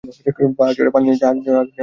পাহাড়চূড়ায়, 0.57 0.93
পানির 0.95 1.09
নিচে, 1.09 1.25
আগ্নেয়গিরিতে। 1.25 1.79